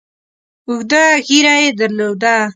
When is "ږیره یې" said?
1.27-1.69